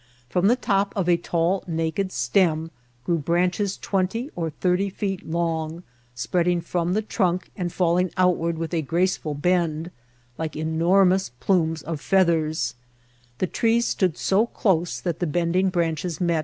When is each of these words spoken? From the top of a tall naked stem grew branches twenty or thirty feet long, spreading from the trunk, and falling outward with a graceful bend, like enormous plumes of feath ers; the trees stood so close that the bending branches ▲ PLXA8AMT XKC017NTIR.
From 0.29 0.47
the 0.47 0.55
top 0.55 0.93
of 0.95 1.07
a 1.07 1.15
tall 1.15 1.63
naked 1.67 2.11
stem 2.11 2.71
grew 3.05 3.19
branches 3.19 3.77
twenty 3.77 4.31
or 4.35 4.49
thirty 4.49 4.89
feet 4.89 5.29
long, 5.29 5.83
spreading 6.15 6.59
from 6.59 6.93
the 6.95 7.03
trunk, 7.03 7.51
and 7.55 7.71
falling 7.71 8.09
outward 8.17 8.57
with 8.57 8.73
a 8.73 8.81
graceful 8.81 9.35
bend, 9.35 9.91
like 10.39 10.55
enormous 10.55 11.29
plumes 11.39 11.83
of 11.83 12.01
feath 12.01 12.29
ers; 12.29 12.73
the 13.37 13.45
trees 13.45 13.87
stood 13.87 14.17
so 14.17 14.47
close 14.47 14.99
that 14.99 15.19
the 15.19 15.27
bending 15.27 15.69
branches 15.69 16.17
▲ 16.19 16.19
PLXA8AMT 16.19 16.29
XKC017NTIR. 16.31 16.39